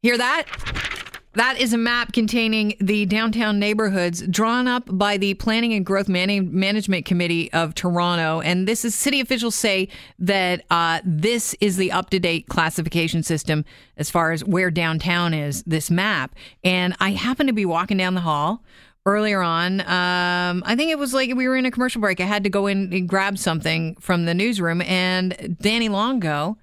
[0.00, 0.44] Hear that?
[1.34, 6.08] That is a map containing the downtown neighborhoods drawn up by the Planning and Growth
[6.08, 8.40] Man- Management Committee of Toronto.
[8.40, 9.88] And this is city officials say
[10.20, 13.64] that uh, this is the up to date classification system
[13.96, 16.36] as far as where downtown is, this map.
[16.62, 18.62] And I happened to be walking down the hall
[19.04, 19.80] earlier on.
[19.80, 22.20] Um, I think it was like we were in a commercial break.
[22.20, 26.56] I had to go in and grab something from the newsroom, and Danny Longo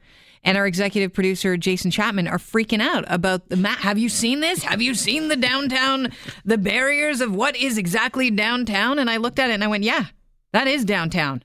[0.45, 3.79] and our executive producer Jason Chapman are freaking out about the map.
[3.79, 4.63] Have you seen this?
[4.63, 6.13] Have you seen the downtown,
[6.45, 8.99] the barriers of what is exactly downtown?
[8.99, 10.05] And I looked at it and I went, yeah,
[10.53, 11.43] that is downtown.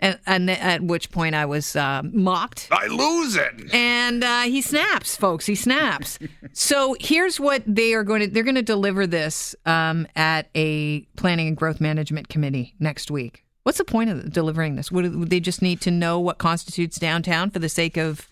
[0.00, 2.68] And, and at which point I was uh, mocked.
[2.70, 3.74] I lose it.
[3.74, 5.44] And uh, he snaps, folks.
[5.44, 6.20] He snaps.
[6.52, 8.26] so here's what they are going to.
[8.28, 13.44] They're going to deliver this um, at a planning and growth management committee next week.
[13.64, 14.92] What's the point of delivering this?
[14.92, 18.28] Would they just need to know what constitutes downtown for the sake of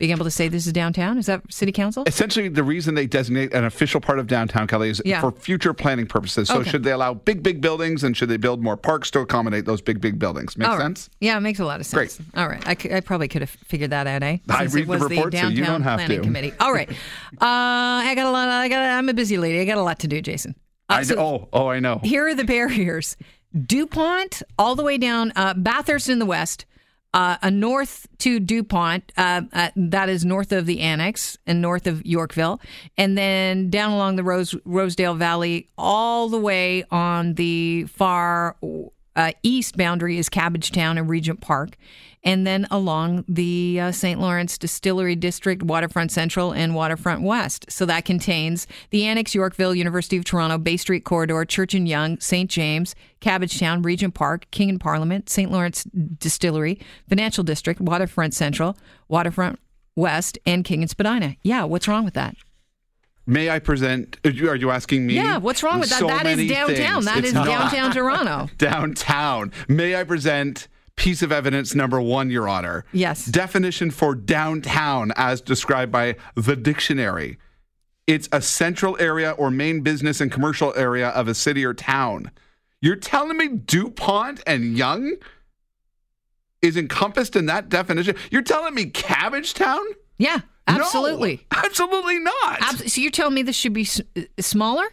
[0.00, 1.18] being able to say this is downtown?
[1.18, 2.02] Is that city council?
[2.06, 5.20] Essentially, the reason they designate an official part of downtown, Kelly, is Yeah.
[5.20, 6.48] for future planning purposes.
[6.48, 6.70] So, Okay.
[6.70, 9.82] should they allow big, big buildings and should they build more parks to accommodate those
[9.82, 10.56] big, big buildings?
[10.56, 10.82] Make All right.
[10.84, 11.10] sense?
[11.20, 12.16] Yeah, it makes a lot of sense.
[12.16, 12.26] Great.
[12.34, 12.66] All right.
[12.66, 14.38] I, c- I probably could have figured that out, eh?
[14.48, 16.24] I read it the was reports, so you don't have planning to.
[16.24, 16.54] committee.
[16.58, 16.88] All right.
[17.40, 18.48] Uh, I got a lot.
[18.48, 18.78] I got.
[18.82, 19.60] I'm a busy lady.
[19.60, 20.54] I got a lot to do, Jason.
[20.88, 22.00] Uh, I so oh, oh, I know.
[22.02, 23.16] Here are the barriers:
[23.66, 26.66] Dupont, all the way down uh, Bathurst in the west,
[27.12, 31.86] uh, a north to Dupont, uh, uh, that is north of the annex and north
[31.86, 32.60] of Yorkville,
[32.96, 38.56] and then down along the Rose Rosedale Valley, all the way on the far
[39.20, 41.76] uh, east boundary is Cabbagetown and Regent Park.
[42.22, 44.20] And then along the uh, St.
[44.20, 47.66] Lawrence Distillery District, Waterfront Central, and Waterfront West.
[47.70, 52.22] So that contains the Annex, Yorkville, University of Toronto, Bay Street Corridor, Church and Yonge,
[52.22, 52.50] St.
[52.50, 55.50] James, Cabbagetown, Regent Park, King and Parliament, St.
[55.50, 58.76] Lawrence Distillery, Financial District, Waterfront Central,
[59.08, 59.58] Waterfront
[59.96, 61.36] West, and King and Spadina.
[61.42, 62.36] Yeah, what's wrong with that?
[63.30, 64.16] May I present?
[64.24, 65.14] Are you, asking me?
[65.14, 66.00] Yeah, what's wrong with that?
[66.00, 66.74] So That is downtown.
[66.74, 67.04] things.
[67.04, 68.48] That It's is downtown Toronto.
[68.58, 69.52] downtown.
[69.68, 70.66] May I present
[70.96, 72.84] piece of evidence number one, Your Honor?
[72.92, 73.24] Yes.
[73.26, 77.38] Definition for downtown as described by the dictionary.
[78.08, 82.32] It's a central area or main business and commercial area of a city or town.
[82.80, 85.12] You're telling me Dupont and Yonge
[86.62, 88.16] is encompassed in that definition?
[88.32, 89.84] You're telling me Cabbagetown?
[90.18, 91.46] Yeah, No, absolutely.
[91.50, 92.58] absolutely not.
[92.60, 94.84] Abs- so you're telling me this should be s- uh, smaller?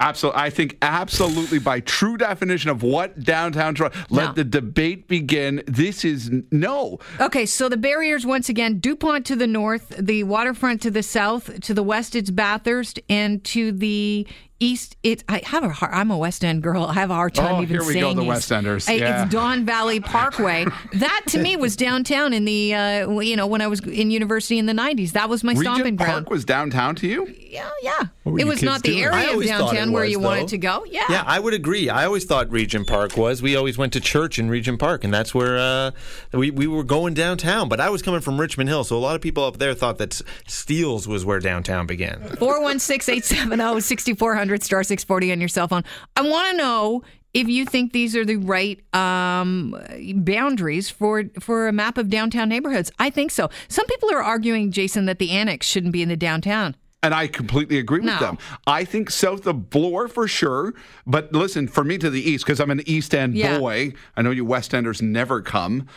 [0.00, 0.40] Absolutely.
[0.40, 4.32] I think absolutely by true definition of what downtown Toronto, let No.
[4.32, 5.62] the debate begin.
[5.68, 6.98] This is no.
[7.20, 11.60] Okay, so the barriers once again: Dupont to the north, the waterfront to the south,
[11.60, 14.26] to the west it's Bathurst, and to the
[14.62, 15.24] east it's.
[15.28, 15.92] I have a hard.
[15.92, 16.84] I'm a West End girl.
[16.84, 18.22] I have a hard time Oh, even here we go, the.
[18.24, 18.88] West Enders.
[18.88, 19.24] I- Yeah.
[19.24, 20.64] It's Don Valley Parkway.
[20.94, 24.58] that to me was downtown in the uh, you know when I was in university
[24.58, 25.12] in the '90s.
[25.12, 26.26] That was my stomping ground.
[26.26, 27.26] Park was downtown to you?
[27.50, 28.02] yeah, yeah.
[28.38, 29.04] It was not the doing?
[29.04, 30.26] area of always thought it downtown where you though.
[30.26, 30.84] wanted to go.
[30.88, 31.04] Yeah.
[31.08, 31.88] Yeah, I would agree.
[31.88, 33.42] I always thought Regent Park was.
[33.42, 35.90] We always went to church in Regent Park, and that's where uh,
[36.32, 37.68] we we were going downtown.
[37.68, 39.98] But I was coming from Richmond Hill, so a lot of people up there thought
[39.98, 42.20] that Steeles was where downtown began.
[42.38, 45.84] 416 870 6400 star 640 on your cell phone.
[46.16, 47.02] I want to know
[47.34, 49.74] if you think these are the right um,
[50.16, 52.90] boundaries for for a map of downtown neighborhoods.
[52.98, 53.48] I think so.
[53.68, 56.76] Some people are arguing, Jason, that the annex shouldn't be in the downtown.
[57.02, 58.18] And I completely agree with No.
[58.20, 58.38] them.
[58.66, 60.72] I think south of Bloor for sure.
[61.06, 63.52] But listen, for me to the east, because I'm an East End Yeah.
[63.54, 63.60] Mm-hmm.
[63.60, 65.88] boy, I know you West Enders never come.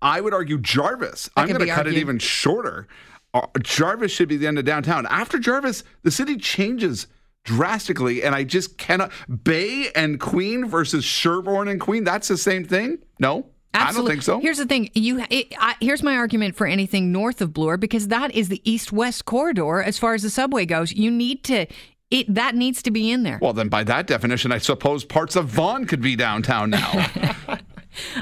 [0.00, 1.28] I would argue Jarvis.
[1.36, 2.86] I'm going to cut it even shorter.
[3.34, 5.06] Uh, Jarvis should be the end of downtown.
[5.06, 7.06] After Jarvis, the city changes
[7.44, 9.10] drastically, and I just cannot.
[9.44, 12.98] Bay and Queen versus Sherbourne and Queen, that's the same thing?
[13.18, 13.46] No?
[13.76, 14.40] I don't think so.
[14.40, 14.90] Here's the thing.
[14.94, 18.60] You it, I, here's my argument for anything north of Bloor because that is the
[18.70, 20.92] east-west corridor as far as the subway goes.
[20.92, 21.66] You need to
[22.10, 23.38] it that needs to be in there.
[23.42, 27.06] well, then by that definition, I suppose parts of Vaughan could be downtown now.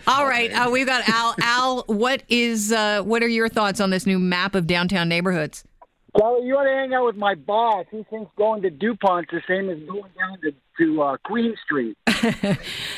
[0.06, 1.34] All right, uh, we've got Al.
[1.42, 5.64] Al, what is uh, what are your thoughts on this new map of downtown neighborhoods?
[6.16, 7.86] Kelly, you want to hang out with my boss.
[7.90, 11.96] He thinks going to Dupont's the same as going down to, to uh, Queen Street.
[12.06, 12.22] That's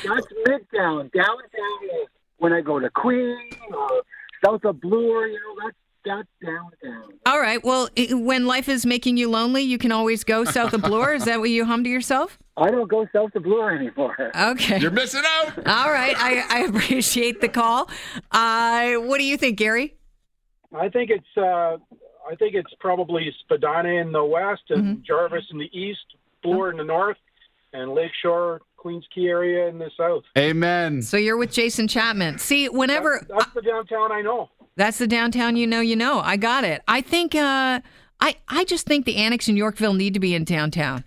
[0.04, 1.10] Midtown.
[1.12, 3.36] Downtown is when I go to Queen
[3.74, 4.02] or
[4.44, 7.12] south of Bloor, you know, that's, that's downtown.
[7.26, 7.62] All right.
[7.64, 11.14] Well, when life is making you lonely, you can always go south of Bloor.
[11.14, 12.38] Is that what you hum to yourself?
[12.56, 14.16] I don't go south of Bloor anymore.
[14.34, 14.78] Okay.
[14.78, 15.58] You're missing out.
[15.66, 16.14] All right.
[16.16, 17.90] I, I appreciate the call.
[18.30, 19.96] Uh, what do you think, Gary?
[20.74, 21.76] I think it's uh,
[22.28, 26.04] I think it's probably Spadina in the west and Jarvis in the east,
[26.42, 27.16] Bloor in the north,
[27.72, 30.22] and Lakeshore, Queens Quay area in the south.
[30.38, 31.02] Amen.
[31.02, 32.38] So you're with Jason Chapman.
[32.38, 34.48] See, whenever That's the downtown I know.
[34.76, 36.20] That's the downtown you know you know.
[36.20, 36.82] I got it.
[36.86, 37.80] I think uh
[38.20, 41.02] I, I just think the Annex in Yorkville need to be in downtown.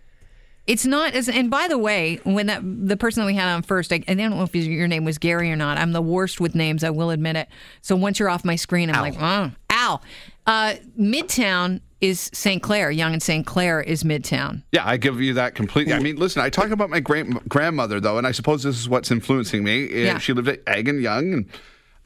[0.68, 3.62] It's not as, and by the way, when that the person that we had on
[3.62, 5.78] first, I, I don't know if your name was Gary or not.
[5.78, 7.48] I'm the worst with names, I will admit it.
[7.82, 10.04] So once you're off my screen, I'm like, oh, Al.
[10.46, 12.62] Uh, Midtown is St.
[12.62, 12.92] Clair.
[12.92, 13.46] Yonge and St.
[13.46, 14.64] Clair is Midtown.
[14.72, 15.94] Yeah, I give you that completely.
[15.94, 16.04] I mm.
[16.04, 19.12] mean, listen, I talk about my great grandmother though, and I suppose this is what's
[19.12, 20.04] influencing me.
[20.04, 20.18] Yeah.
[20.18, 21.50] She lived at Egg and Yonge, and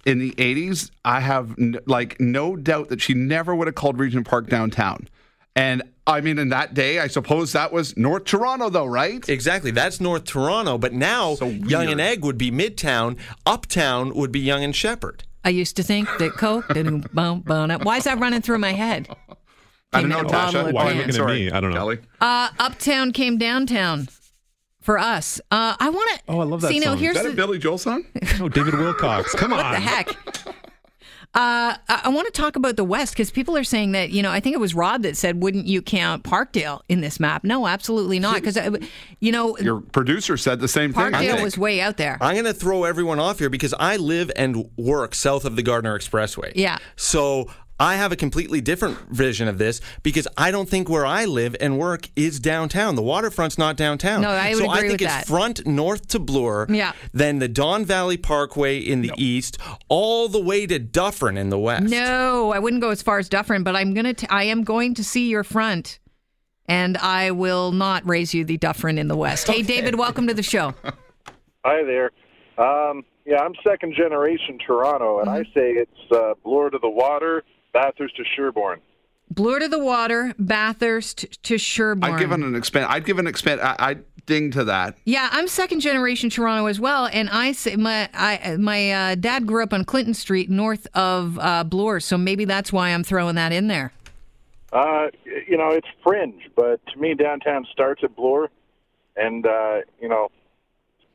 [0.05, 3.99] in the '80s, I have n- like no doubt that she never would have called
[3.99, 5.07] Regent Park downtown.
[5.55, 9.27] And I mean, in that day, I suppose that was North Toronto, though, right?
[9.29, 9.71] Exactly.
[9.71, 12.01] That's North Toronto, but now So Yonge and.
[12.01, 13.17] Egg would be Midtown.
[13.45, 15.23] Uptown would be Yonge and Sheppard.
[15.45, 16.67] I used to think that Coke.
[16.73, 17.85] didn't bum, bum, up.
[17.85, 19.07] Why is that running through my head?
[19.93, 20.71] I don't know, Tasha.
[20.73, 21.07] Why are you Damn.
[21.07, 21.51] looking at me?
[21.51, 21.77] I don't know.
[21.77, 21.99] Kelly.
[22.21, 24.07] Uh, Uptown came downtown
[24.81, 25.39] for us.
[25.51, 26.23] Uh, I want to.
[26.27, 26.97] Oh, I love that See, now song.
[26.97, 28.05] here's Is that the, a Billy Joel song?
[28.39, 29.31] Oh, David Wilcox.
[29.35, 29.59] Come on.
[29.59, 30.17] what the heck.
[31.35, 34.21] Uh, I, I want to talk about the West because people are saying that, you
[34.21, 37.43] know, I think it was Rod that said, wouldn't you count Parkdale in this map?
[37.43, 38.35] No, absolutely not.
[38.35, 38.55] Because,
[39.19, 41.05] you know, Your producer said the same thing.
[41.11, 42.19] Parkdale gonna- was way out there.
[42.21, 45.63] I'm going to throw everyone off here because I live and work south of the
[45.63, 46.51] Gardiner Expressway.
[46.53, 46.77] Yeah.
[46.97, 51.25] So I have a completely different vision of this because I don't think where I
[51.25, 52.95] live and work is downtown.
[52.95, 54.21] The waterfront's not downtown.
[54.21, 55.27] No, I would so I think with it's that.
[55.27, 56.93] front north to Bloor, Yeah.
[57.13, 59.57] then the Don Valley Parkway in the east,
[59.89, 61.85] all the way to Dufferin in the west.
[61.89, 64.13] No, I wouldn't go as far as Dufferin, but I'm gonna.
[64.13, 65.99] T- I am going to see your front,
[66.67, 69.47] and I will not raise you the Dufferin in the West.
[69.47, 70.75] Hey, David, welcome to the show.
[71.65, 72.11] Hi there.
[72.57, 77.43] Um, yeah, I'm second generation Toronto, and I say it's uh, Bloor to the water,
[77.73, 78.79] Bathurst to Sherbourne.
[79.29, 82.13] Bloor to the water, Bathurst to Sherbourne.
[82.13, 82.85] I'd give it an expand.
[82.85, 83.61] I'd give an expand.
[83.61, 84.95] I, I'd ding to that.
[85.05, 89.47] Yeah, I'm second generation Toronto as well, and I say my I my uh, dad
[89.47, 93.35] grew up on Clinton Street, north of uh, Bloor, so maybe that's why I'm throwing
[93.35, 93.91] that in there.
[94.71, 95.07] Uh,
[95.47, 98.49] you know, it's fringe, but to me, downtown starts at Bloor,
[99.15, 100.29] and uh, you know,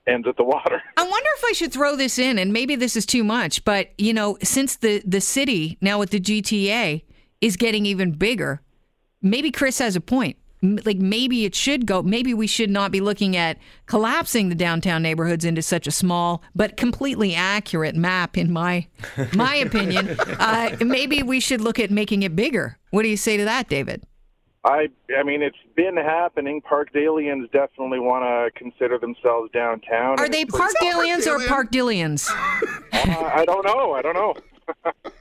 [0.09, 0.83] ends at the water.
[0.97, 3.91] I wonder if I should throw this in, and maybe this is too much, but
[3.99, 7.03] you know, since the the city now with the GTA
[7.41, 8.61] is getting even bigger,
[9.23, 10.37] maybe Chris has a point.
[10.61, 12.03] Like maybe it should go.
[12.03, 16.43] Maybe we should not be looking at collapsing the downtown neighborhoods into such a small
[16.53, 18.89] but completely accurate map, in my
[19.35, 20.17] my opinion.
[20.41, 22.79] Uh, maybe we should look at making it bigger.
[22.91, 24.05] What do you say to that, David?
[24.69, 24.89] I,
[25.19, 26.61] I mean, it's been happening.
[26.61, 30.19] Parkdalians definitely want to consider themselves downtown.
[30.21, 32.19] Are they it's pretty- Parkdalians or Parkdalian?
[32.19, 32.83] Parkdillians?
[33.09, 33.93] Uh, I don't know.
[33.93, 34.35] I don't know.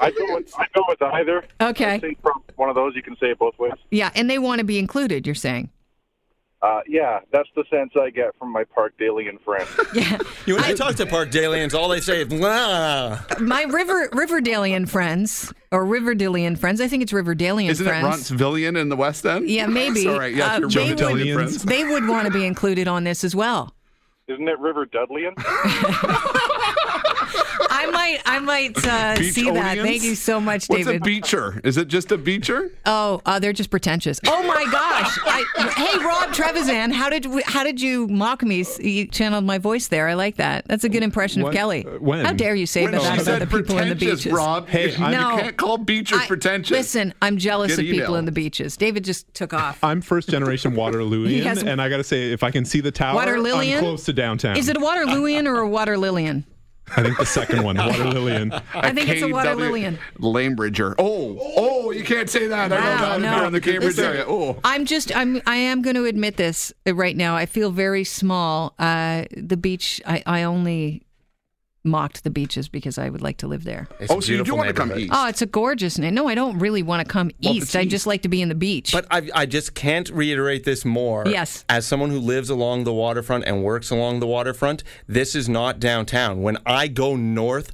[0.00, 1.44] I go with I go with either.
[1.60, 1.94] Okay.
[1.94, 3.72] I think from one of those you can say it both ways.
[3.90, 5.26] Yeah, and they want to be included.
[5.26, 5.68] You're saying?
[6.62, 9.68] Uh, yeah, that's the sense I get from my Park Parkdalian friends.
[9.94, 10.18] Yeah.
[10.46, 14.84] You when I talk to Park Parkdalians, all they say is, "Blah." my river Riverdalian
[14.86, 16.80] friends or Riverdalian friends.
[16.82, 18.30] I think it's Riverdalian Isn't friends.
[18.30, 19.48] it Rontsvillian in the West End?
[19.48, 20.02] Yeah, maybe.
[20.04, 21.62] Sorry, yes, Uh, they would- friends.
[21.64, 23.74] They would want to be included on this as well.
[24.28, 25.34] Isn't it River Dudleyan?
[27.72, 29.78] I might, I might uh, see that.
[29.78, 31.02] Thank you so much, What's David.
[31.02, 31.60] a beacher?
[31.64, 32.70] Is it just a beacher?
[32.86, 34.20] oh, uh, they're just pretentious.
[34.26, 35.18] Oh my gosh!
[35.24, 35.44] I,
[35.76, 38.64] hey, Rob Trevisan, how did we, how did you mock me?
[38.80, 40.08] You channeled my voice there.
[40.08, 40.66] I like that.
[40.66, 41.84] That's a good impression of Kelly.
[41.86, 42.24] uh, when?
[42.24, 44.32] How dare you say When that about the people in the pretentious, beaches?
[44.32, 44.68] Rob.
[44.68, 45.36] Hey, you, I'm- No.
[45.36, 46.70] you can't call beachers I- pretentious.
[46.70, 48.16] Listen, I'm jealous Get of people email.
[48.16, 48.76] in the beaches.
[48.76, 49.82] David just took off.
[49.82, 52.90] I'm first generation Waterlooian, has- and I got to say, if I can see the
[52.92, 53.78] tower, Waterlillian?
[53.78, 54.56] I'm close to downtown.
[54.56, 56.44] Is it a Waterlooian or a Waterlillian?
[56.96, 58.52] I think the second one, Water Lillian.
[58.74, 59.98] I think it's a Water Lillian.
[60.18, 60.94] Lamebridger.
[60.98, 62.72] Oh, oh, you can't say that.
[62.72, 63.36] I know Wow, that if no.
[63.36, 64.24] you're on the Cambridge Listen, area.
[64.26, 64.58] Oh.
[64.64, 67.36] I'm just I'm I am going to admit this right now.
[67.36, 68.74] I feel very small.
[68.78, 70.00] Uh, the beach.
[70.06, 71.02] I I only
[71.84, 73.88] mocked the beaches because I would like to live there.
[73.98, 75.10] It's Oh, so you do want to come east?
[75.14, 76.14] Oh, it's a gorgeous name.
[76.14, 77.74] No, I don't really want to come Well, east.
[77.74, 77.90] I east.
[77.90, 78.92] just like to be in the beach.
[78.92, 81.24] But I, I just can't reiterate this more.
[81.26, 81.64] Yes.
[81.68, 85.80] As someone who lives along the waterfront and works along the waterfront, this is not
[85.80, 86.42] downtown.
[86.42, 87.72] When I go north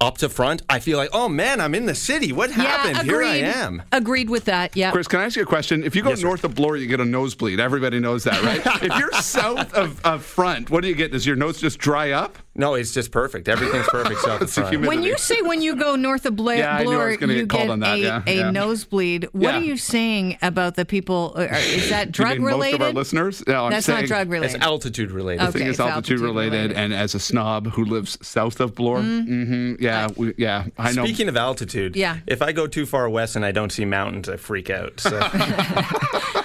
[0.00, 2.32] up to front, I feel like, oh man, I'm in the city.
[2.32, 2.96] What happened?
[2.96, 3.82] yeah, Here I am.
[3.92, 4.76] Agreed with that.
[4.76, 4.90] Yeah.
[4.90, 5.84] Chris, can I ask you a question?
[5.84, 6.26] If you go Yes, sir.
[6.26, 7.60] north of Bloor, you get a nosebleed.
[7.60, 8.60] Everybody knows that, right?
[8.82, 11.12] if you're south of, of front, what do you get?
[11.12, 12.36] Does your nose just dry up?
[12.54, 13.48] No, it's just perfect.
[13.48, 14.74] Everything's perfect south of It's the front.
[14.74, 14.96] humidity.
[14.98, 17.16] When you say when you go north of Bla- Yeah, I knew I Bloor, you
[17.46, 18.50] get get on that, a, yeah, a yeah.
[18.50, 19.28] nosebleed.
[19.32, 19.58] What Yeah.
[19.58, 21.32] are you saying about the people?
[21.36, 22.80] uh, Is that You drug mean related?
[22.80, 23.42] Most of our listeners?
[23.46, 24.56] No, I'm That's saying, not drug related.
[24.56, 25.40] it's altitude related.
[25.42, 26.76] I Okay, think it's it's altitude, altitude related, related.
[26.76, 31.04] and as a snob who lives south of Bloor, mm-hmm, yeah, we, yeah, I know.
[31.06, 32.18] Speaking of altitude, Yeah.
[32.26, 35.00] if I go too far west and I don't see mountains, I freak out.
[35.00, 35.18] So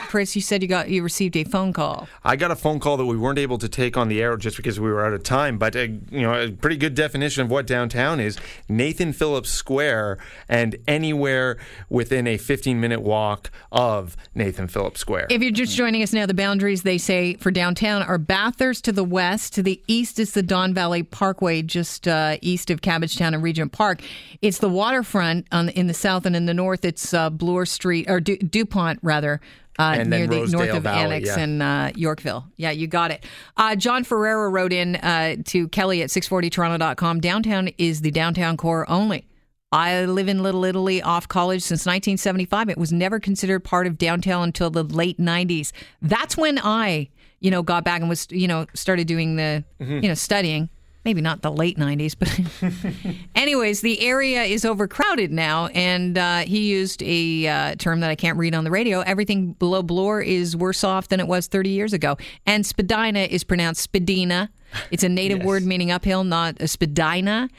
[0.08, 2.08] Chris, you said you got you received a phone call.
[2.24, 4.56] I got a phone call that we weren't able to take on the air just
[4.58, 5.58] because we were out of time.
[5.58, 8.38] But uh, you know a pretty good definition of what downtown is.
[8.70, 10.18] Nathan Phillips Square
[10.50, 11.58] and anywhere
[11.90, 15.28] within a 15 minute walk of Nathan Phillips Square.
[15.30, 18.92] If you're just joining us now, the boundaries they say for downtown are Bathurst to
[18.92, 19.54] the west.
[19.56, 23.72] To the east is the Don Valley Parkway, just uh, east of Cabbagetown and Regent
[23.72, 24.02] Park.
[24.42, 28.10] It's the waterfront on, in the south, and in the north, it's uh, Bloor Street
[28.10, 29.42] or Du- Dupont rather.
[29.80, 31.40] Uh, And near the north of Valley, Annex yeah.
[31.40, 32.46] and uh, Yorkville.
[32.58, 33.24] Yeah, you got it.
[33.58, 37.20] Uh, John Ferrera wrote in uh, to Kelly at 640toronto.com.
[37.20, 39.28] Downtown is the downtown core only.
[39.72, 42.70] I live in Little Italy off college since 1975.
[42.70, 45.74] It was never considered part of downtown until the late 90s.
[46.02, 47.10] That's when I,
[47.42, 50.70] you know, got back and was, you know, started doing the, you know, studying.
[51.08, 55.68] Maybe not the late 90s, but anyways, the area is overcrowded now.
[55.68, 59.00] And uh, he used a uh, term that I can't read on the radio.
[59.00, 62.18] Everything below Bloor is worse off than it was 30 years ago.
[62.46, 64.50] And Spadina is pronounced Spadina.
[64.92, 67.50] It's a native word meaning uphill, not a spadina.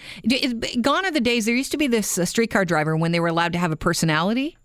[0.81, 1.47] Gone are the days.
[1.47, 3.77] There used to be this uh, streetcar driver when they were allowed to have a
[3.77, 4.57] personality,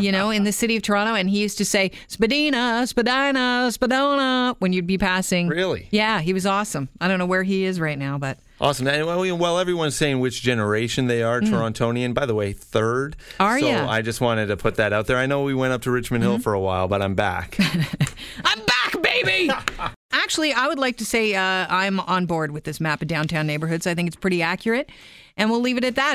[0.00, 4.56] you know, in the city of Toronto, and he used to say spadina, spadina, spadona
[4.58, 5.48] when you'd be passing.
[5.48, 5.88] Really?
[5.90, 6.88] Yeah, he was awesome.
[7.00, 8.86] I don't know where he is right now, but Awesome.
[8.86, 9.04] And
[9.40, 13.16] while- everyone's saying which generation they are, Torontonian, by the way, third.
[13.38, 13.44] Mm.
[13.44, 13.88] Are so ya?
[13.90, 15.16] I just wanted to put that out there.
[15.16, 16.30] I know we went up to Richmond Mm-hmm.
[16.34, 17.56] Hill for a while, but I'm back.
[18.44, 19.50] I'm back, baby.
[20.22, 23.44] Actually, I would like to say uh, I'm on board with this map of downtown
[23.46, 23.88] neighborhoods.
[23.88, 24.88] I think it's pretty accurate,
[25.36, 26.10] and we'll leave it at that.